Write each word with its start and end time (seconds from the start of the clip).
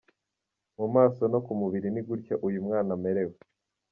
Mu 0.77 0.85
maso 0.95 1.21
no 1.31 1.39
ku 1.45 1.51
mubiri 1.59 1.87
ni 1.91 2.01
gutya 2.07 2.35
uyu 2.47 2.59
mwana 2.65 2.91
amerewe. 2.97 3.35